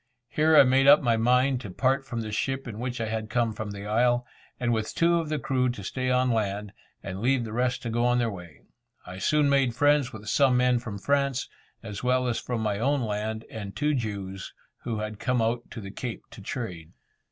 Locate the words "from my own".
12.39-13.01